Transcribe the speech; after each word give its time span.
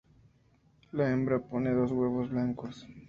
La 0.93 1.11
hembra 1.11 1.37
pone 1.37 1.75
dos 1.75 1.91
huevos 1.91 2.27
blancos. 2.31 2.87